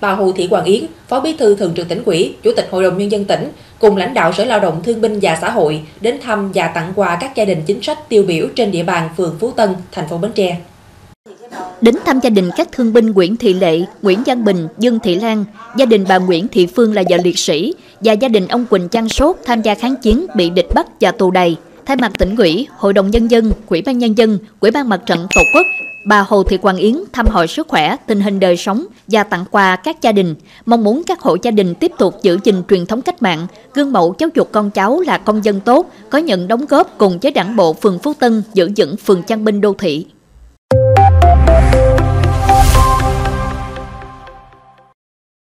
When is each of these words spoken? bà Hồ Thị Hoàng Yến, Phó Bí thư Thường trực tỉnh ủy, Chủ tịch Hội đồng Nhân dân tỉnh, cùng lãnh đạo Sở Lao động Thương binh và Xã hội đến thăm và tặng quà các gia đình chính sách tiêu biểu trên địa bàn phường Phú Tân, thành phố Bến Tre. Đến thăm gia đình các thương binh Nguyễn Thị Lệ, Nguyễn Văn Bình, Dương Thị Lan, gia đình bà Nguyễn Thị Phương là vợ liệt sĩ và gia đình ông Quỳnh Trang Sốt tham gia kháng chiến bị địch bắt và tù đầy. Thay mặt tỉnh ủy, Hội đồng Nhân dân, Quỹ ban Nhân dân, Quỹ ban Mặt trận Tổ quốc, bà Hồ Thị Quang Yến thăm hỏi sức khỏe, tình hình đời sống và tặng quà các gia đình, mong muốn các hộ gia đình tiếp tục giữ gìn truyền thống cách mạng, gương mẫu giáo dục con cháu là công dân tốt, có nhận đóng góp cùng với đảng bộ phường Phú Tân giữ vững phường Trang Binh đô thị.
bà 0.00 0.12
Hồ 0.12 0.32
Thị 0.36 0.46
Hoàng 0.50 0.64
Yến, 0.64 0.84
Phó 1.08 1.20
Bí 1.20 1.32
thư 1.32 1.54
Thường 1.54 1.72
trực 1.76 1.88
tỉnh 1.88 2.02
ủy, 2.04 2.34
Chủ 2.42 2.50
tịch 2.56 2.68
Hội 2.70 2.82
đồng 2.82 2.98
Nhân 2.98 3.10
dân 3.10 3.24
tỉnh, 3.24 3.48
cùng 3.78 3.96
lãnh 3.96 4.14
đạo 4.14 4.32
Sở 4.32 4.44
Lao 4.44 4.60
động 4.60 4.80
Thương 4.84 5.00
binh 5.00 5.18
và 5.22 5.38
Xã 5.40 5.50
hội 5.50 5.80
đến 6.00 6.18
thăm 6.22 6.52
và 6.54 6.66
tặng 6.66 6.92
quà 6.96 7.18
các 7.20 7.36
gia 7.36 7.44
đình 7.44 7.62
chính 7.66 7.82
sách 7.82 8.08
tiêu 8.08 8.22
biểu 8.22 8.46
trên 8.56 8.70
địa 8.70 8.82
bàn 8.82 9.08
phường 9.16 9.36
Phú 9.40 9.50
Tân, 9.50 9.74
thành 9.92 10.08
phố 10.08 10.18
Bến 10.18 10.32
Tre. 10.34 10.56
Đến 11.80 11.94
thăm 12.04 12.20
gia 12.22 12.30
đình 12.30 12.50
các 12.56 12.68
thương 12.72 12.92
binh 12.92 13.10
Nguyễn 13.10 13.36
Thị 13.36 13.54
Lệ, 13.54 13.80
Nguyễn 14.02 14.22
Văn 14.26 14.44
Bình, 14.44 14.68
Dương 14.78 14.98
Thị 15.00 15.14
Lan, 15.14 15.44
gia 15.76 15.84
đình 15.84 16.04
bà 16.08 16.18
Nguyễn 16.18 16.48
Thị 16.48 16.66
Phương 16.66 16.94
là 16.94 17.02
vợ 17.10 17.16
liệt 17.24 17.38
sĩ 17.38 17.74
và 18.00 18.12
gia 18.12 18.28
đình 18.28 18.48
ông 18.48 18.66
Quỳnh 18.66 18.88
Trang 18.88 19.08
Sốt 19.08 19.36
tham 19.44 19.62
gia 19.62 19.74
kháng 19.74 19.96
chiến 19.96 20.26
bị 20.34 20.50
địch 20.50 20.68
bắt 20.74 20.86
và 21.00 21.12
tù 21.12 21.30
đầy. 21.30 21.56
Thay 21.86 21.96
mặt 21.96 22.12
tỉnh 22.18 22.36
ủy, 22.36 22.66
Hội 22.76 22.92
đồng 22.92 23.10
Nhân 23.10 23.30
dân, 23.30 23.52
Quỹ 23.66 23.82
ban 23.82 23.98
Nhân 23.98 24.18
dân, 24.18 24.38
Quỹ 24.60 24.70
ban 24.70 24.88
Mặt 24.88 25.00
trận 25.06 25.26
Tổ 25.34 25.40
quốc, 25.54 25.66
bà 26.04 26.20
Hồ 26.20 26.42
Thị 26.42 26.56
Quang 26.56 26.76
Yến 26.76 26.94
thăm 27.12 27.26
hỏi 27.26 27.48
sức 27.48 27.68
khỏe, 27.68 27.96
tình 28.06 28.20
hình 28.20 28.40
đời 28.40 28.56
sống 28.56 28.86
và 29.06 29.22
tặng 29.22 29.44
quà 29.50 29.76
các 29.76 30.02
gia 30.02 30.12
đình, 30.12 30.34
mong 30.66 30.84
muốn 30.84 31.02
các 31.06 31.20
hộ 31.20 31.36
gia 31.42 31.50
đình 31.50 31.74
tiếp 31.74 31.92
tục 31.98 32.14
giữ 32.22 32.38
gìn 32.44 32.62
truyền 32.68 32.86
thống 32.86 33.02
cách 33.02 33.22
mạng, 33.22 33.46
gương 33.74 33.92
mẫu 33.92 34.14
giáo 34.18 34.28
dục 34.34 34.48
con 34.52 34.70
cháu 34.70 35.00
là 35.00 35.18
công 35.18 35.44
dân 35.44 35.60
tốt, 35.60 35.90
có 36.10 36.18
nhận 36.18 36.48
đóng 36.48 36.66
góp 36.68 36.98
cùng 36.98 37.18
với 37.22 37.32
đảng 37.32 37.56
bộ 37.56 37.72
phường 37.72 37.98
Phú 37.98 38.12
Tân 38.18 38.42
giữ 38.54 38.70
vững 38.76 38.96
phường 38.96 39.22
Trang 39.22 39.44
Binh 39.44 39.60
đô 39.60 39.74
thị. 39.78 40.06